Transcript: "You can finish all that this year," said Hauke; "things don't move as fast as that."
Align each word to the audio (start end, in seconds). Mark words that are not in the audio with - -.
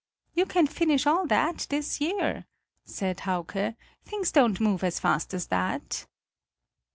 "You 0.33 0.47
can 0.47 0.65
finish 0.65 1.05
all 1.05 1.27
that 1.27 1.67
this 1.69 2.01
year," 2.01 2.47
said 2.85 3.19
Hauke; 3.19 3.75
"things 4.03 4.31
don't 4.31 4.59
move 4.59 4.83
as 4.83 4.99
fast 4.99 5.31
as 5.31 5.45
that." 5.49 6.07